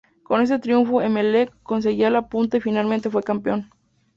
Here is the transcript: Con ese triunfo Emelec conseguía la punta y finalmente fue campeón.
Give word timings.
Con 0.23 0.41
ese 0.41 0.57
triunfo 0.57 0.99
Emelec 1.03 1.53
conseguía 1.61 2.09
la 2.09 2.27
punta 2.27 2.57
y 2.57 2.61
finalmente 2.61 3.11
fue 3.11 3.21
campeón. 3.21 3.69